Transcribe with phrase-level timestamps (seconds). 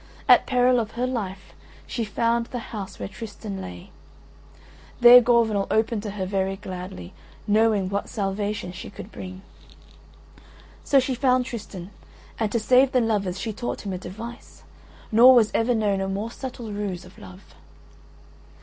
[0.27, 1.53] At peril of her life
[1.85, 3.91] she found the house where Tristan lay.
[4.99, 7.13] There Gorvenal opened to her very gladly,
[7.45, 9.43] knowing what salvation she could bring.
[10.83, 11.91] So she found Tristan,
[12.39, 14.63] and to save the lovers she taught him a device,
[15.11, 17.53] nor was ever known a more subtle ruse of love.